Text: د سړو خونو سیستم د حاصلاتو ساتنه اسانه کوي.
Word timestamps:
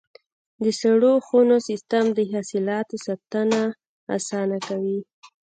د 0.63 0.65
سړو 0.81 1.13
خونو 1.25 1.55
سیستم 1.67 2.05
د 2.17 2.19
حاصلاتو 2.31 2.95
ساتنه 3.05 3.61
اسانه 4.17 4.57
کوي. 4.67 4.99